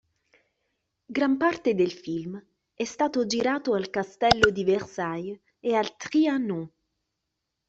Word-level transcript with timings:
Gran 1.11 1.37
parte 1.37 1.75
del 1.75 1.91
film 1.91 2.43
è 2.73 2.83
stato 2.85 3.27
girato 3.27 3.75
al 3.75 3.91
castello 3.91 4.49
di 4.49 4.63
Versailles 4.63 5.39
e 5.59 5.75
al 5.75 5.95
Trianon. 5.95 6.67